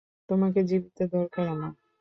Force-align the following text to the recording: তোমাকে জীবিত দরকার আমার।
তোমাকে 0.29 0.59
জীবিত 0.69 0.97
দরকার 1.13 1.45
আমার। 1.47 1.71